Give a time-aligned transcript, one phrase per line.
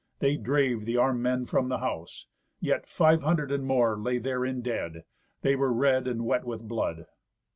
[0.17, 2.25] They drave the armed men from the house.
[2.59, 5.03] Yet five hundred and more lay therein dead.
[5.43, 7.05] They were red and wet with blood.